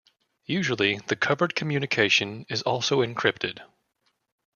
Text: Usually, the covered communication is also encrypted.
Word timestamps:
Usually, 0.47 0.97
the 0.97 1.15
covered 1.15 1.53
communication 1.53 2.47
is 2.49 2.63
also 2.63 3.03
encrypted. 3.05 3.61